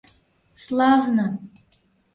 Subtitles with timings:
[0.63, 1.25] —Славне!